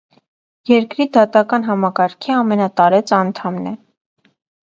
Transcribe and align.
Երկրի 0.69 1.05
դատական 1.17 1.67
համակարգի 1.67 2.33
ամենատարեց 2.37 3.15
անդամն 3.19 3.71
է։ 3.75 3.77